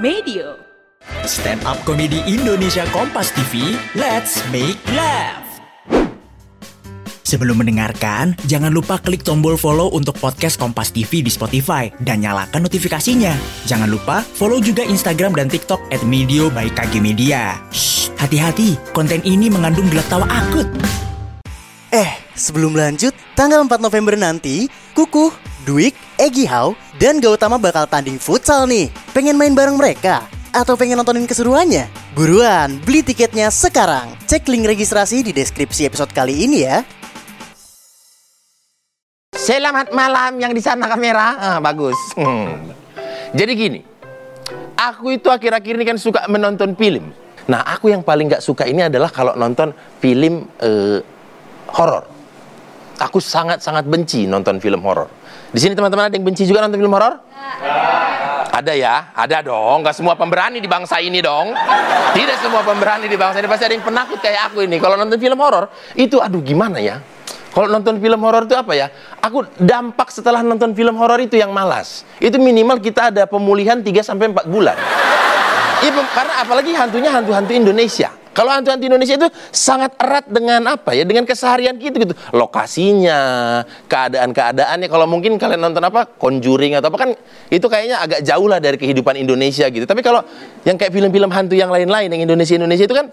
[0.00, 0.56] Media.
[1.28, 5.44] Stand up komedi Indonesia Kompas TV, let's make laugh.
[7.20, 12.64] Sebelum mendengarkan, jangan lupa klik tombol follow untuk podcast Kompas TV di Spotify dan nyalakan
[12.64, 13.36] notifikasinya.
[13.68, 17.60] Jangan lupa follow juga Instagram dan TikTok at Medio by KG Media.
[17.68, 20.64] Shh, hati-hati, konten ini mengandung gelak tawa akut.
[21.92, 24.64] Eh, sebelum lanjut, tanggal 4 November nanti,
[24.96, 25.36] Kukuh,
[25.68, 28.92] Dwik, Egi Hau, dan Gautama bakal tanding futsal nih.
[29.16, 30.28] Pengen main bareng mereka?
[30.52, 31.88] Atau pengen nontonin keseruannya?
[32.12, 34.12] Buruan, beli tiketnya sekarang.
[34.28, 36.84] Cek link registrasi di deskripsi episode kali ini ya.
[39.32, 41.40] Selamat malam yang di sana kamera.
[41.40, 41.96] Ah, bagus.
[42.20, 42.68] Hmm.
[43.32, 43.80] Jadi gini,
[44.76, 47.16] aku itu akhir-akhir ini kan suka menonton film.
[47.48, 49.72] Nah, aku yang paling gak suka ini adalah kalau nonton
[50.04, 51.00] film eh,
[51.72, 52.19] horor.
[53.00, 55.08] Aku sangat-sangat benci nonton film horor.
[55.50, 57.16] Di sini teman-teman ada yang benci juga nonton film horor?
[58.50, 59.80] Ada ya, ada dong.
[59.80, 61.56] Gak semua pemberani di bangsa ini dong.
[62.12, 64.76] Tidak semua pemberani di bangsa ini pasti ada yang penakut kayak aku ini.
[64.76, 67.00] Kalau nonton film horor itu, aduh gimana ya?
[67.50, 68.92] Kalau nonton film horor itu apa ya?
[69.24, 72.04] Aku dampak setelah nonton film horor itu yang malas.
[72.20, 74.76] Itu minimal kita ada pemulihan 3 sampai 4 bulan.
[75.80, 78.12] Iya, karena apalagi hantunya hantu-hantu Indonesia.
[78.30, 81.02] Kalau hantu-hantu Indonesia itu sangat erat dengan apa ya?
[81.02, 82.14] Dengan keseharian kita gitu.
[82.30, 84.86] Lokasinya, keadaan-keadaannya.
[84.86, 86.06] Kalau mungkin kalian nonton apa?
[86.06, 87.10] Conjuring atau apa kan
[87.50, 89.82] itu kayaknya agak jauh lah dari kehidupan Indonesia gitu.
[89.82, 90.22] Tapi kalau
[90.62, 93.10] yang kayak film-film hantu yang lain-lain yang Indonesia-Indonesia itu kan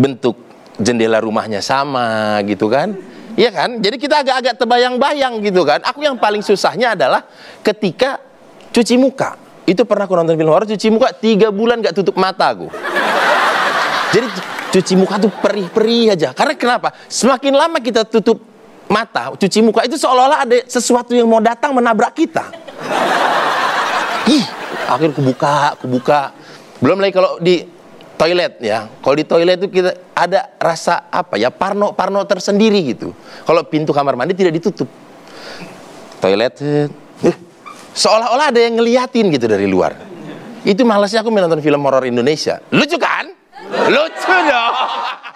[0.00, 0.40] bentuk
[0.80, 2.96] jendela rumahnya sama gitu kan.
[3.36, 3.78] Iya kan?
[3.78, 5.84] Jadi kita agak-agak terbayang-bayang gitu kan.
[5.84, 7.28] Aku yang paling susahnya adalah
[7.60, 8.16] ketika
[8.72, 9.36] cuci muka.
[9.68, 12.66] Itu pernah aku nonton film horor cuci muka tiga bulan gak tutup mata aku.
[14.10, 14.26] Jadi
[14.74, 16.34] cuci muka tuh perih-perih aja.
[16.34, 16.88] Karena kenapa?
[17.06, 18.42] Semakin lama kita tutup
[18.90, 22.50] mata, cuci muka itu seolah-olah ada sesuatu yang mau datang menabrak kita.
[24.26, 24.44] Ih,
[24.90, 26.34] akhirnya kubuka, kubuka.
[26.82, 27.62] Belum lagi kalau di
[28.18, 28.90] toilet ya.
[29.00, 33.14] Kalau di toilet itu kita ada rasa apa ya parno-parno tersendiri gitu.
[33.46, 34.90] Kalau pintu kamar mandi tidak ditutup.
[36.20, 37.36] Toilet eh,
[37.94, 39.96] seolah-olah ada yang ngeliatin gitu dari luar.
[40.66, 42.60] Itu malasnya aku menonton film horor Indonesia.
[42.68, 43.39] Lucu kan?
[43.70, 45.29] Lucu dong.